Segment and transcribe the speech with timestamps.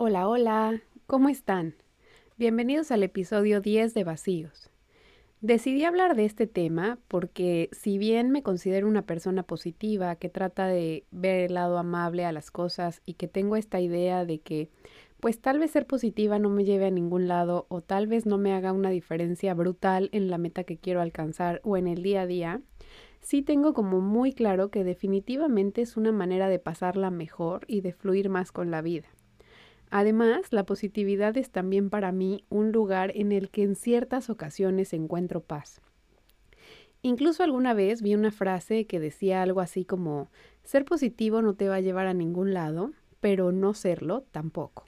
[0.00, 1.74] Hola, hola, ¿cómo están?
[2.36, 4.70] Bienvenidos al episodio 10 de Vacíos.
[5.40, 10.68] Decidí hablar de este tema porque si bien me considero una persona positiva que trata
[10.68, 14.70] de ver el lado amable a las cosas y que tengo esta idea de que
[15.18, 18.38] pues tal vez ser positiva no me lleve a ningún lado o tal vez no
[18.38, 22.20] me haga una diferencia brutal en la meta que quiero alcanzar o en el día
[22.20, 22.60] a día,
[23.20, 27.92] sí tengo como muy claro que definitivamente es una manera de pasarla mejor y de
[27.92, 29.08] fluir más con la vida.
[29.90, 34.92] Además, la positividad es también para mí un lugar en el que en ciertas ocasiones
[34.92, 35.80] encuentro paz.
[37.02, 40.30] Incluso alguna vez vi una frase que decía algo así como,
[40.64, 44.84] ser positivo no te va a llevar a ningún lado, pero no serlo tampoco.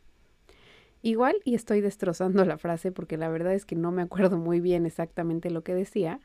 [1.03, 4.61] Igual, y estoy destrozando la frase porque la verdad es que no me acuerdo muy
[4.61, 6.21] bien exactamente lo que decía,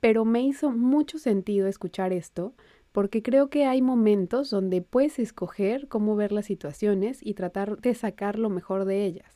[0.00, 2.54] pero me hizo mucho sentido escuchar esto
[2.92, 7.94] porque creo que hay momentos donde puedes escoger cómo ver las situaciones y tratar de
[7.94, 9.32] sacar lo mejor de ellas.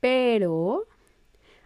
[0.00, 0.86] Pero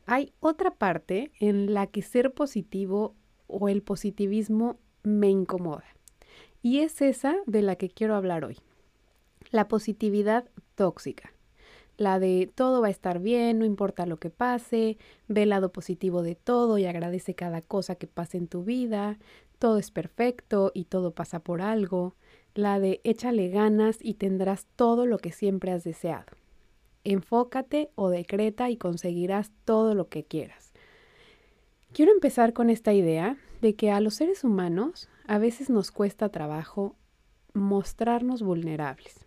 [0.07, 3.15] hay otra parte en la que ser positivo
[3.47, 5.85] o el positivismo me incomoda.
[6.63, 8.59] Y es esa de la que quiero hablar hoy.
[9.51, 11.33] La positividad tóxica.
[11.97, 14.99] La de todo va a estar bien, no importa lo que pase,
[15.29, 19.19] ve el lado positivo de todo y agradece cada cosa que pase en tu vida,
[19.59, 22.15] todo es perfecto y todo pasa por algo,
[22.55, 26.27] la de échale ganas y tendrás todo lo que siempre has deseado.
[27.05, 30.73] Enfócate o decreta y conseguirás todo lo que quieras.
[31.93, 36.31] Quiero empezar con esta idea de que a los seres humanos a veces nos cuesta
[36.31, 36.97] trabajo
[37.55, 39.22] mostrarnos vulnerables,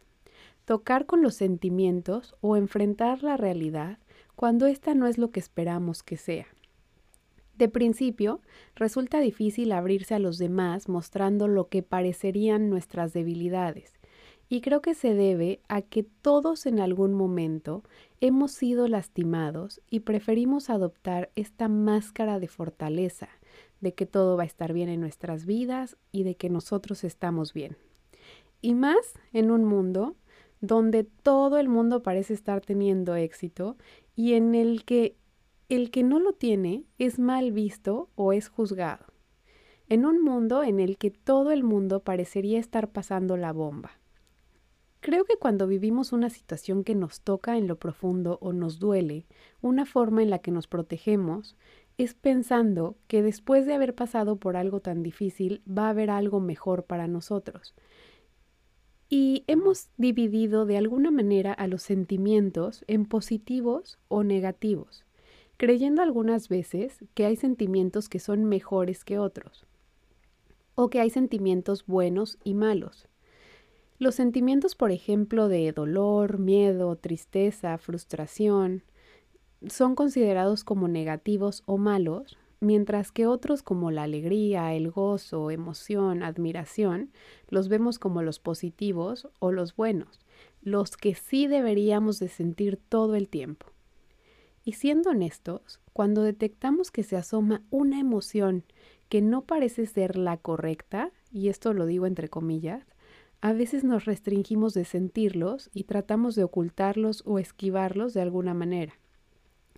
[0.66, 4.00] tocar con los sentimientos o enfrentar la realidad
[4.36, 6.48] cuando esta no es lo que esperamos que sea.
[7.58, 8.42] De principio,
[8.76, 13.94] resulta difícil abrirse a los demás mostrando lo que parecerían nuestras debilidades,
[14.50, 17.84] y creo que se debe a que todos en algún momento
[18.22, 23.30] hemos sido lastimados y preferimos adoptar esta máscara de fortaleza,
[23.82, 27.54] de que todo va a estar bien en nuestras vidas y de que nosotros estamos
[27.54, 27.78] bien.
[28.62, 30.16] Y más en un mundo
[30.68, 33.78] donde todo el mundo parece estar teniendo éxito
[34.16, 35.16] y en el que
[35.68, 39.06] el que no lo tiene es mal visto o es juzgado,
[39.90, 43.92] en un mundo en el que todo el mundo parecería estar pasando la bomba.
[45.00, 49.28] Creo que cuando vivimos una situación que nos toca en lo profundo o nos duele,
[49.62, 51.56] una forma en la que nos protegemos
[51.98, 56.40] es pensando que después de haber pasado por algo tan difícil va a haber algo
[56.40, 57.76] mejor para nosotros.
[59.10, 65.06] Y hemos dividido de alguna manera a los sentimientos en positivos o negativos
[65.58, 69.66] creyendo algunas veces que hay sentimientos que son mejores que otros,
[70.76, 73.08] o que hay sentimientos buenos y malos.
[73.98, 78.84] Los sentimientos, por ejemplo, de dolor, miedo, tristeza, frustración,
[79.68, 86.24] son considerados como negativos o malos, mientras que otros como la alegría, el gozo, emoción,
[86.24, 87.12] admiración,
[87.50, 90.20] los vemos como los positivos o los buenos,
[90.62, 93.68] los que sí deberíamos de sentir todo el tiempo.
[94.64, 98.64] Y siendo honestos, cuando detectamos que se asoma una emoción
[99.10, 102.84] que no parece ser la correcta, y esto lo digo entre comillas,
[103.42, 108.94] a veces nos restringimos de sentirlos y tratamos de ocultarlos o esquivarlos de alguna manera.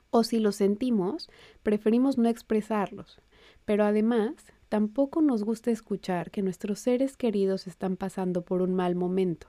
[0.09, 1.29] O si los sentimos,
[1.63, 3.19] preferimos no expresarlos.
[3.65, 4.33] Pero además,
[4.69, 9.47] tampoco nos gusta escuchar que nuestros seres queridos están pasando por un mal momento,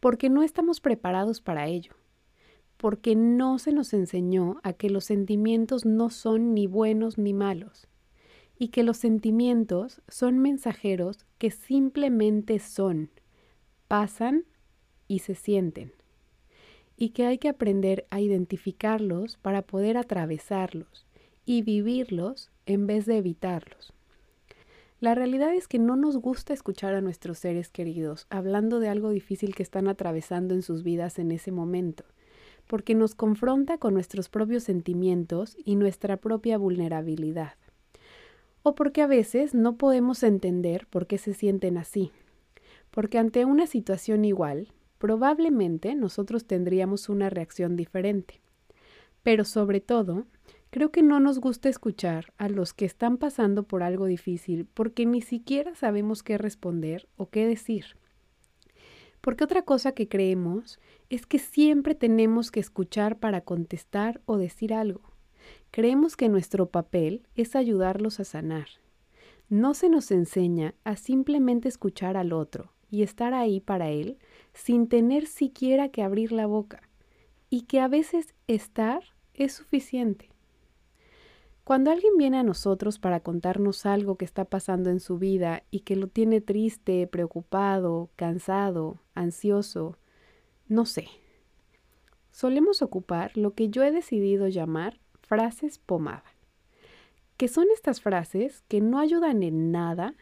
[0.00, 1.94] porque no estamos preparados para ello
[2.80, 7.88] porque no se nos enseñó a que los sentimientos no son ni buenos ni malos,
[8.58, 13.10] y que los sentimientos son mensajeros que simplemente son,
[13.86, 14.46] pasan
[15.08, 15.92] y se sienten,
[17.00, 21.06] y que hay que aprender a identificarlos para poder atravesarlos
[21.46, 23.92] y vivirlos en vez de evitarlos.
[25.00, 29.10] La realidad es que no nos gusta escuchar a nuestros seres queridos hablando de algo
[29.10, 32.04] difícil que están atravesando en sus vidas en ese momento
[32.70, 37.54] porque nos confronta con nuestros propios sentimientos y nuestra propia vulnerabilidad.
[38.62, 42.12] o porque a veces no podemos entender por qué se sienten así.
[42.90, 44.68] Porque ante una situación igual,
[45.00, 48.42] probablemente nosotros tendríamos una reacción diferente.
[49.22, 50.26] Pero sobre todo,
[50.68, 55.06] creo que no nos gusta escuchar a los que están pasando por algo difícil porque
[55.06, 57.96] ni siquiera sabemos qué responder o qué decir.
[59.22, 64.74] Porque otra cosa que creemos es que siempre tenemos que escuchar para contestar o decir
[64.74, 65.00] algo.
[65.70, 68.68] Creemos que nuestro papel es ayudarlos a sanar.
[69.48, 74.18] No se nos enseña a simplemente escuchar al otro y estar ahí para él
[74.54, 76.82] sin tener siquiera que abrir la boca.
[77.48, 79.02] Y que a veces estar
[79.34, 80.30] es suficiente.
[81.64, 85.80] Cuando alguien viene a nosotros para contarnos algo que está pasando en su vida y
[85.80, 89.96] que lo tiene triste, preocupado, cansado, ansioso,
[90.66, 91.06] no sé,
[92.32, 96.24] solemos ocupar lo que yo he decidido llamar frases pomada,
[97.36, 100.14] que son estas frases que no ayudan en nada,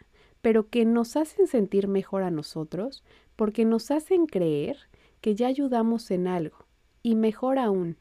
[0.43, 3.05] pero que nos hacen sentir mejor a nosotros
[3.39, 4.77] porque nos hacen creer
[5.21, 6.67] que ya ayudamos en algo.
[7.05, 7.97] Y mejor aún,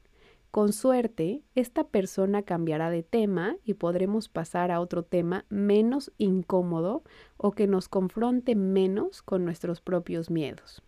[0.49, 7.03] con suerte, esta persona cambiará de tema y podremos pasar a otro tema menos incómodo
[7.37, 10.81] o que nos confronte menos con nuestros propios miedos.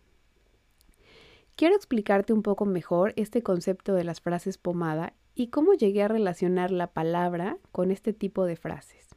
[1.54, 6.08] Quiero explicarte un poco mejor este concepto de las frases pomada y cómo llegué a
[6.08, 9.10] relacionar la palabra con este tipo de frases.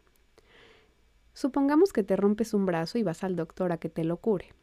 [1.33, 4.53] Supongamos que te rompes un brazo y vas al doctor a que te lo cure.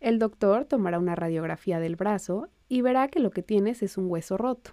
[0.00, 4.10] El doctor tomará una radiografía del brazo y verá que lo que tienes es un
[4.10, 4.70] hueso roto.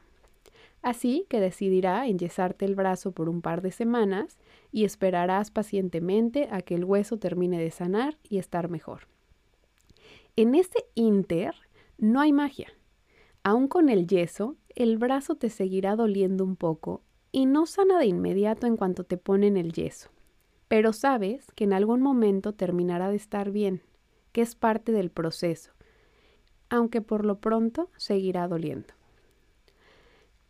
[0.81, 4.37] Así que decidirá enyesarte el brazo por un par de semanas
[4.71, 9.07] y esperarás pacientemente a que el hueso termine de sanar y estar mejor.
[10.37, 11.55] En ese inter
[11.97, 12.69] no hay magia.
[13.43, 17.01] Aún con el yeso, el brazo te seguirá doliendo un poco
[17.31, 20.09] y no sana de inmediato en cuanto te ponen el yeso.
[20.67, 23.81] Pero sabes que en algún momento terminará de estar bien,
[24.37, 25.71] que es parte del proceso,
[26.69, 28.93] aunque por lo pronto seguirá doliendo.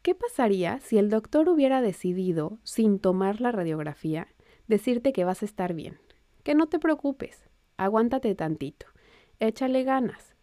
[0.01, 4.28] ¿Qué pasaría si el doctor hubiera decidido, sin tomar la radiografía,
[4.68, 6.00] decirte que vas a estar bien?
[6.44, 7.48] Que no te preocupes,
[7.78, 8.88] aguántate tantito,
[9.39, 10.36] échale ganas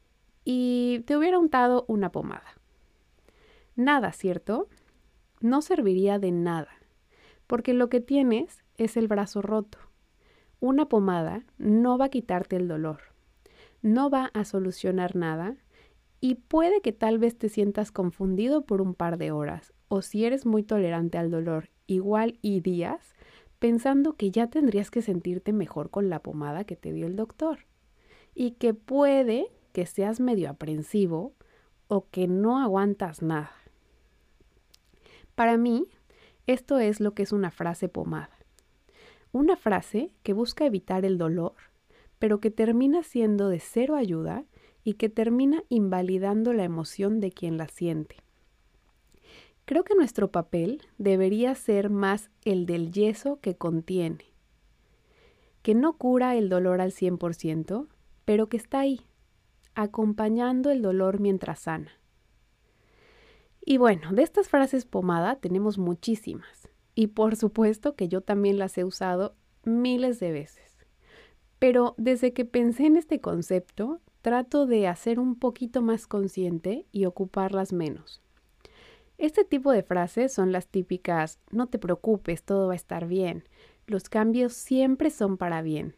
[0.43, 2.59] y te hubiera untado una pomada.
[3.77, 4.71] Nada, ¿cierto?
[5.43, 6.71] No serviría de nada,
[7.47, 9.77] porque lo que tienes es el brazo roto.
[10.61, 13.13] Una pomada no va a quitarte el dolor,
[13.85, 15.59] no va a solucionar nada
[16.19, 20.25] y puede que tal vez te sientas confundido por un par de horas o si
[20.25, 23.15] eres muy tolerante al dolor, igual y días,
[23.59, 27.67] pensando que ya tendrías que sentirte mejor con la pomada que te dio el doctor
[28.35, 31.35] y que puede que seas medio aprensivo
[31.87, 33.53] o que no aguantas nada.
[35.35, 35.89] Para mí,
[36.47, 38.39] esto es lo que es una frase pomada.
[39.31, 41.74] Una frase que busca evitar el dolor,
[42.19, 44.45] pero que termina siendo de cero ayuda
[44.83, 48.17] y que termina invalidando la emoción de quien la siente.
[49.65, 54.25] Creo que nuestro papel debería ser más el del yeso que contiene,
[55.63, 57.89] que no cura el dolor al 100%,
[58.27, 59.01] pero que está ahí,
[59.75, 61.93] acompañando el dolor mientras sana.
[63.65, 66.69] Y bueno, de estas frases pomada tenemos muchísimas.
[66.95, 69.35] Y por supuesto que yo también las he usado
[69.65, 70.74] miles de veces.
[71.65, 77.07] Pero desde que pensé en este concepto, trato de hacer un poquito más consciente y
[77.07, 78.21] ocuparlas menos.
[79.17, 83.45] Este tipo de frases son las típicas, no te preocupes, todo va a estar bien,
[83.87, 85.97] los cambios siempre son para bien,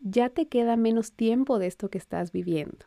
[0.00, 2.86] ya te queda menos tiempo de esto que estás viviendo,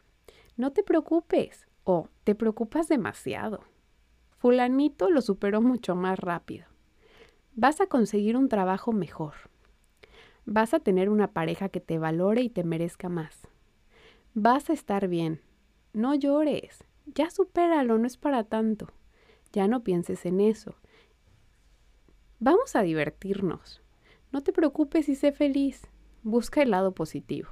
[0.57, 3.61] no te preocupes o te preocupas demasiado.
[4.39, 6.65] Fulanito lo superó mucho más rápido.
[7.55, 9.35] Vas a conseguir un trabajo mejor.
[10.51, 13.47] Vas a tener una pareja que te valore y te merezca más.
[14.33, 15.41] Vas a estar bien.
[15.93, 16.83] No llores.
[17.05, 18.87] Ya supéralo, no es para tanto.
[19.53, 20.73] Ya no pienses en eso.
[22.39, 23.83] Vamos a divertirnos.
[24.31, 25.83] No te preocupes y sé feliz.
[26.23, 27.49] Busca el lado positivo.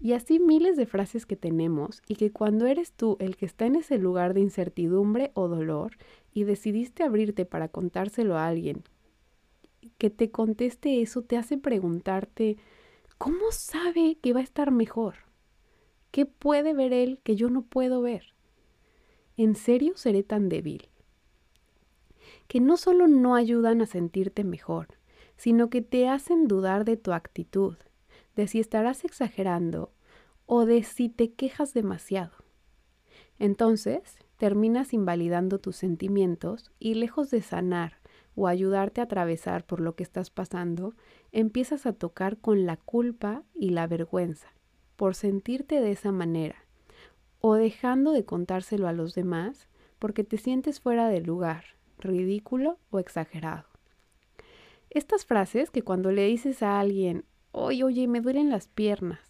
[0.00, 3.66] Y así miles de frases que tenemos y que cuando eres tú el que está
[3.66, 5.98] en ese lugar de incertidumbre o dolor
[6.32, 8.84] y decidiste abrirte para contárselo a alguien,
[9.98, 12.56] que te conteste eso te hace preguntarte,
[13.18, 15.14] ¿cómo sabe que va a estar mejor?
[16.10, 18.34] ¿Qué puede ver él que yo no puedo ver?
[19.36, 20.88] ¿En serio seré tan débil?
[22.48, 24.88] Que no solo no ayudan a sentirte mejor,
[25.36, 27.76] sino que te hacen dudar de tu actitud
[28.36, 29.92] de si estarás exagerando
[30.46, 32.32] o de si te quejas demasiado.
[33.38, 38.01] Entonces, terminas invalidando tus sentimientos y lejos de sanar
[38.34, 40.94] o ayudarte a atravesar por lo que estás pasando,
[41.32, 44.48] empiezas a tocar con la culpa y la vergüenza
[44.96, 46.56] por sentirte de esa manera,
[47.40, 49.66] o dejando de contárselo a los demás
[49.98, 51.64] porque te sientes fuera de lugar,
[51.98, 53.66] ridículo o exagerado.
[54.90, 59.20] Estas frases que cuando le dices a alguien, oye, oye, me duelen las piernas,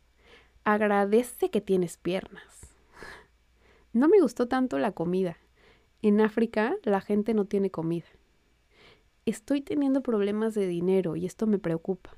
[0.65, 2.43] agradece que tienes piernas.
[3.95, 5.37] No me gustó tanto la comida.
[6.01, 8.07] En África la gente no tiene comida.
[9.25, 12.17] Estoy teniendo problemas de dinero y esto me preocupa.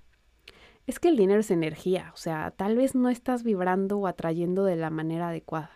[0.87, 4.65] Es que el dinero es energía, o sea, tal vez no estás vibrando o atrayendo
[4.65, 5.71] de la manera adecuada.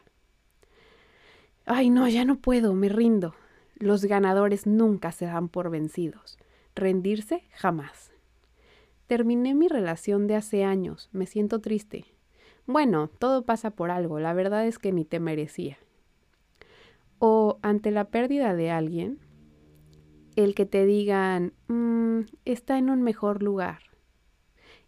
[1.67, 3.35] Ay, no, ya no puedo, me rindo.
[3.75, 6.39] Los ganadores nunca se dan por vencidos.
[6.75, 8.11] Rendirse jamás.
[9.07, 12.07] Terminé mi relación de hace años, me siento triste.
[12.67, 15.79] Bueno, todo pasa por algo, la verdad es que ni te merecía.
[17.19, 19.19] O ante la pérdida de alguien,
[20.45, 23.81] el que te digan, mm, está en un mejor lugar.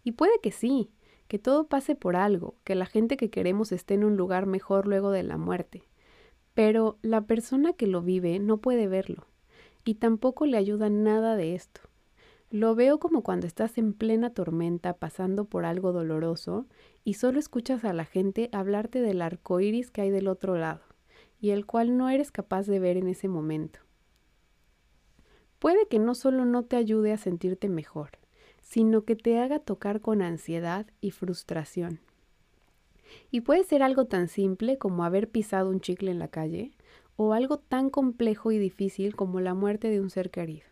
[0.01, 0.91] Y puede que sí,
[1.27, 4.87] que todo pase por algo, que la gente que queremos esté en un lugar mejor
[4.87, 5.83] luego de la muerte.
[6.53, 9.27] Pero la persona que lo vive no puede verlo,
[9.83, 11.81] y tampoco le ayuda nada de esto.
[12.49, 16.65] Lo veo como cuando estás en plena tormenta pasando por algo doloroso
[17.03, 20.81] y solo escuchas a la gente hablarte del arco iris que hay del otro lado
[21.41, 23.81] y el cual no eres capaz de ver en ese momento.
[25.61, 28.09] Puede que no solo no te ayude a sentirte mejor,
[28.63, 31.99] sino que te haga tocar con ansiedad y frustración.
[33.29, 36.71] Y puede ser algo tan simple como haber pisado un chicle en la calle,
[37.15, 40.65] o algo tan complejo y difícil como la muerte de un ser querido.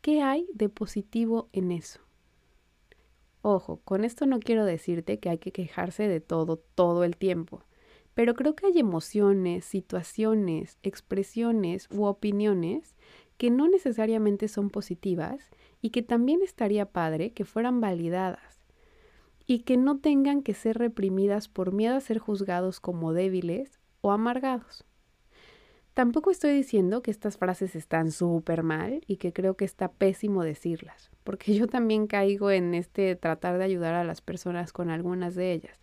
[0.00, 2.00] ¿Qué hay de positivo en eso?
[3.42, 7.62] Ojo, con esto no quiero decirte que hay que quejarse de todo todo el tiempo,
[8.14, 12.94] pero creo que hay emociones, situaciones, expresiones u opiniones
[13.36, 18.62] que no necesariamente son positivas y que también estaría padre que fueran validadas
[19.46, 24.12] y que no tengan que ser reprimidas por miedo a ser juzgados como débiles o
[24.12, 24.84] amargados.
[25.94, 30.42] Tampoco estoy diciendo que estas frases están súper mal y que creo que está pésimo
[30.42, 35.34] decirlas, porque yo también caigo en este tratar de ayudar a las personas con algunas
[35.34, 35.78] de ellas.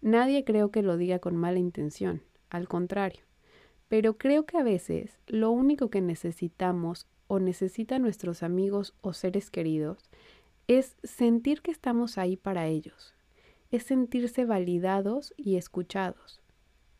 [0.00, 3.23] Nadie creo que lo diga con mala intención, al contrario.
[3.94, 9.52] Pero creo que a veces lo único que necesitamos o necesitan nuestros amigos o seres
[9.52, 10.10] queridos
[10.66, 13.14] es sentir que estamos ahí para ellos,
[13.70, 16.40] es sentirse validados y escuchados.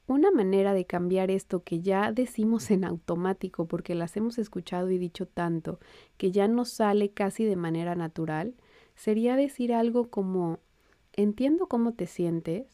[0.07, 4.97] Una manera de cambiar esto que ya decimos en automático porque las hemos escuchado y
[4.97, 5.81] dicho tanto
[6.17, 8.55] que ya nos sale casi de manera natural
[8.95, 10.61] sería decir algo como
[11.13, 12.69] entiendo cómo te sientes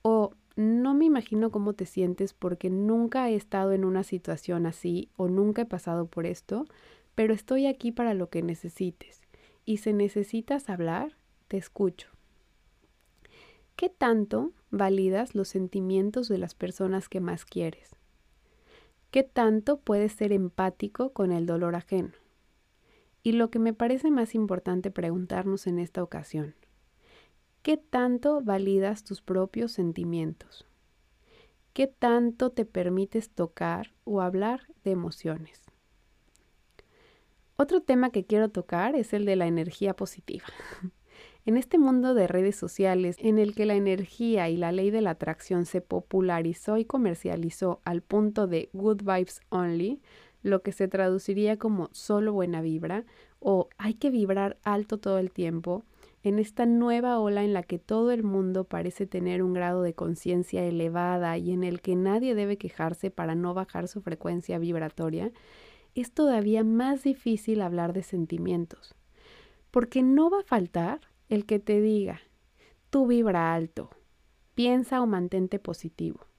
[0.00, 5.08] o no me imagino cómo te sientes porque nunca he estado en una situación así
[5.16, 6.66] o nunca he pasado por esto,
[7.14, 9.22] pero estoy aquí para lo que necesites.
[9.64, 11.16] Y si necesitas hablar,
[11.48, 12.08] te escucho.
[13.74, 17.96] ¿Qué tanto validas los sentimientos de las personas que más quieres?
[19.10, 22.12] ¿Qué tanto puedes ser empático con el dolor ajeno?
[23.22, 26.54] Y lo que me parece más importante preguntarnos en esta ocasión,
[27.62, 30.66] ¿qué tanto validas tus propios sentimientos?
[31.72, 35.62] ¿Qué tanto te permites tocar o hablar de emociones?
[37.56, 40.46] Otro tema que quiero tocar es el de la energía positiva.
[41.46, 45.00] En este mundo de redes sociales en el que la energía y la ley de
[45.00, 50.02] la atracción se popularizó y comercializó al punto de good vibes only,
[50.42, 53.04] lo que se traduciría como solo buena vibra
[53.38, 55.82] o hay que vibrar alto todo el tiempo,
[56.22, 59.94] en esta nueva ola en la que todo el mundo parece tener un grado de
[59.94, 65.32] conciencia elevada y en el que nadie debe quejarse para no bajar su frecuencia vibratoria,
[65.94, 68.94] es todavía más difícil hablar de sentimientos,
[69.70, 72.20] porque no va a faltar el que te diga,
[72.90, 73.90] tú vibra alto,
[74.54, 76.29] piensa o mantente positivo.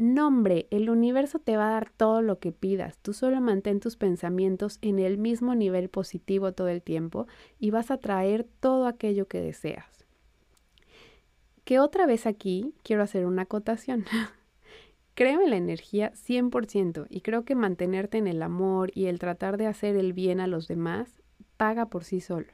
[0.00, 2.96] No, hombre, el universo te va a dar todo lo que pidas.
[2.98, 7.26] Tú solo mantén tus pensamientos en el mismo nivel positivo todo el tiempo
[7.58, 10.06] y vas a traer todo aquello que deseas.
[11.64, 14.04] Que otra vez aquí quiero hacer una acotación.
[15.14, 19.56] creo en la energía 100% y creo que mantenerte en el amor y el tratar
[19.56, 21.10] de hacer el bien a los demás
[21.56, 22.46] paga por sí solo.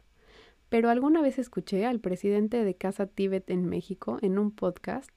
[0.71, 5.11] Pero alguna vez escuché al presidente de Casa Tíbet en México en un podcast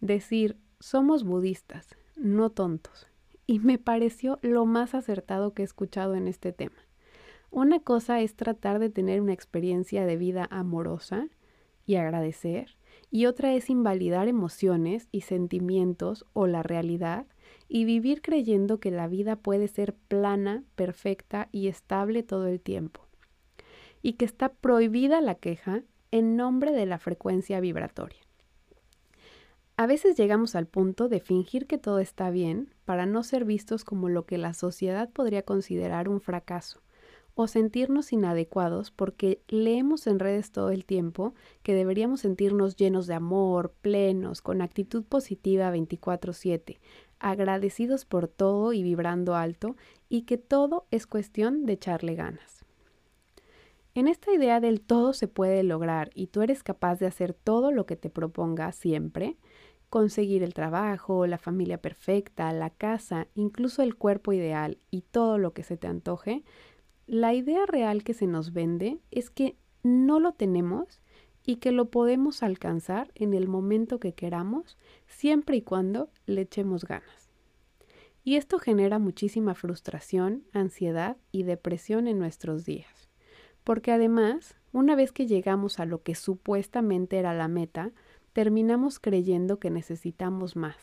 [0.00, 3.06] decir, somos budistas, no tontos.
[3.46, 6.76] Y me pareció lo más acertado que he escuchado en este tema.
[7.50, 11.28] Una cosa es tratar de tener una experiencia de vida amorosa
[11.86, 12.76] y agradecer,
[13.10, 17.26] y otra es invalidar emociones y sentimientos o la realidad
[17.66, 23.06] y vivir creyendo que la vida puede ser plana, perfecta y estable todo el tiempo.
[24.02, 28.23] Y que está prohibida la queja en nombre de la frecuencia vibratoria.
[29.76, 33.82] A veces llegamos al punto de fingir que todo está bien para no ser vistos
[33.82, 36.80] como lo que la sociedad podría considerar un fracaso
[37.34, 43.14] o sentirnos inadecuados porque leemos en redes todo el tiempo que deberíamos sentirnos llenos de
[43.14, 46.78] amor, plenos, con actitud positiva 24/7,
[47.18, 49.74] agradecidos por todo y vibrando alto
[50.08, 52.64] y que todo es cuestión de echarle ganas.
[53.96, 57.70] En esta idea del todo se puede lograr y tú eres capaz de hacer todo
[57.70, 59.36] lo que te proponga siempre,
[59.94, 65.52] conseguir el trabajo, la familia perfecta, la casa, incluso el cuerpo ideal y todo lo
[65.52, 66.42] que se te antoje,
[67.06, 71.00] la idea real que se nos vende es que no lo tenemos
[71.46, 76.84] y que lo podemos alcanzar en el momento que queramos, siempre y cuando le echemos
[76.84, 77.30] ganas.
[78.24, 83.08] Y esto genera muchísima frustración, ansiedad y depresión en nuestros días.
[83.62, 87.92] Porque además, una vez que llegamos a lo que supuestamente era la meta,
[88.34, 90.76] terminamos creyendo que necesitamos más.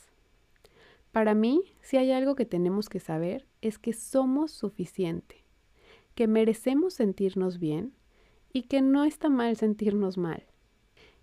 [1.11, 5.41] Para mí, si hay algo que tenemos que saber, es que somos suficiente
[6.15, 7.93] que merecemos sentirnos bien
[8.53, 10.45] y que no está mal sentirnos mal.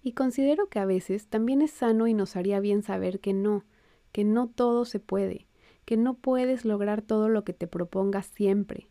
[0.02, 3.64] Y considero que a veces también es sano y nos haría bien saber que no,
[4.12, 5.46] que no todo se puede,
[5.84, 8.88] que no puedes lograr todo lo que te propongas siempre,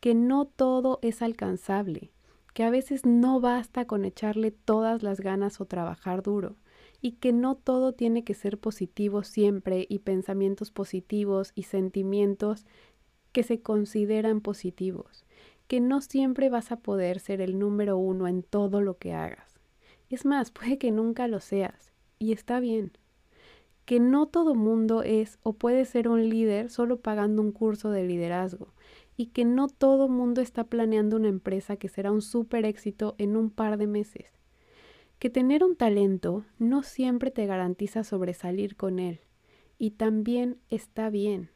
[0.00, 2.12] que no todo es alcanzable,
[2.54, 6.56] que a veces no basta con echarle todas las ganas o trabajar duro,
[7.00, 12.66] y que no todo tiene que ser positivo siempre y pensamientos positivos y sentimientos
[13.32, 15.24] que se consideran positivos
[15.68, 19.60] que no siempre vas a poder ser el número uno en todo lo que hagas.
[20.08, 22.92] Es más, puede que nunca lo seas, y está bien.
[23.84, 28.04] Que no todo mundo es o puede ser un líder solo pagando un curso de
[28.04, 28.72] liderazgo,
[29.16, 33.36] y que no todo mundo está planeando una empresa que será un súper éxito en
[33.36, 34.37] un par de meses.
[35.18, 39.20] Que tener un talento no siempre te garantiza sobresalir con él,
[39.76, 41.50] y también está bien.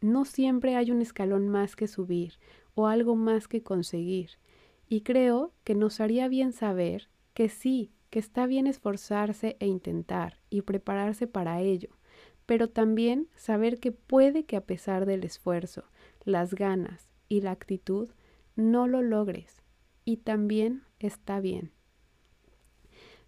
[0.00, 2.34] No siempre hay un escalón más que subir
[2.74, 4.30] o algo más que conseguir.
[4.88, 10.38] Y creo que nos haría bien saber que sí, que está bien esforzarse e intentar
[10.48, 11.98] y prepararse para ello,
[12.46, 15.84] pero también saber que puede que a pesar del esfuerzo,
[16.24, 18.10] las ganas y la actitud,
[18.54, 19.62] no lo logres.
[20.04, 21.72] Y también está bien.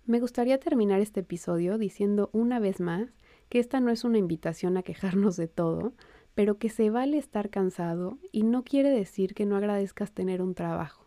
[0.07, 3.11] Me gustaría terminar este episodio diciendo una vez más
[3.49, 5.93] que esta no es una invitación a quejarnos de todo,
[6.35, 10.55] pero que se vale estar cansado y no quiere decir que no agradezcas tener un
[10.55, 11.07] trabajo,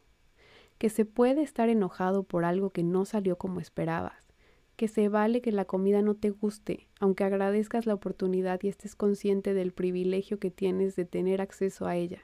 [0.78, 4.28] que se puede estar enojado por algo que no salió como esperabas,
[4.76, 8.96] que se vale que la comida no te guste, aunque agradezcas la oportunidad y estés
[8.96, 12.22] consciente del privilegio que tienes de tener acceso a ella,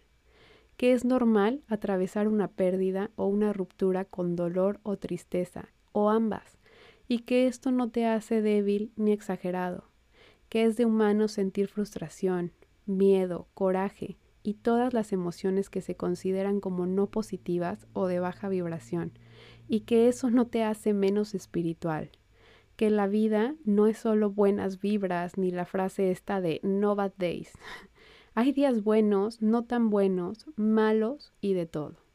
[0.78, 6.59] que es normal atravesar una pérdida o una ruptura con dolor o tristeza, o ambas,
[7.10, 9.90] y que esto no te hace débil ni exagerado,
[10.48, 12.54] que es de humano sentir frustración,
[12.86, 18.48] miedo, coraje y todas las emociones que se consideran como no positivas o de baja
[18.48, 19.12] vibración,
[19.68, 22.12] y que eso no te hace menos espiritual,
[22.76, 27.14] que la vida no es solo buenas vibras ni la frase esta de no bad
[27.18, 27.52] days.
[28.36, 32.09] Hay días buenos, no tan buenos, malos y de todo.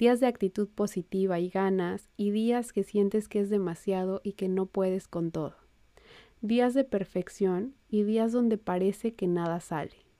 [0.00, 4.48] Días de actitud positiva y ganas y días que sientes que es demasiado y que
[4.48, 5.54] no puedes con todo.
[6.40, 10.10] Días de perfección y días donde parece que nada sale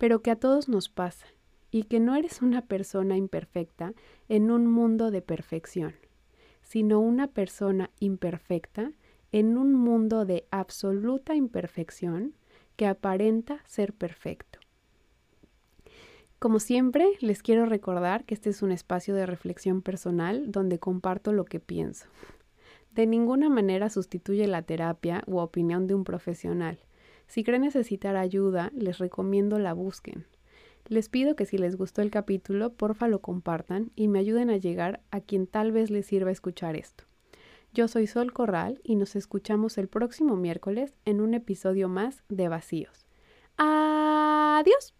[0.00, 1.26] pero que a todos nos pasa
[1.70, 3.92] y que no eres una persona imperfecta
[4.30, 5.94] en un mundo de perfección,
[6.62, 8.92] sino una persona imperfecta
[9.30, 12.34] en un mundo de absoluta imperfección
[12.76, 14.59] que aparenta ser perfecto.
[16.40, 21.32] Como siempre, les quiero recordar que este es un espacio de reflexión personal donde comparto
[21.32, 22.06] lo que pienso.
[22.92, 26.80] De ninguna manera sustituye la terapia u opinión de un profesional
[27.30, 30.26] si creen necesitar ayuda, les recomiendo la busquen.
[30.88, 34.56] Les pido que si les gustó el capítulo, porfa lo compartan y me ayuden a
[34.56, 37.04] llegar a quien tal vez les sirva escuchar esto.
[37.72, 42.48] Yo soy Sol Corral y nos escuchamos el próximo miércoles en un episodio más de
[42.48, 43.06] Vacíos.
[43.56, 44.92] Adiós.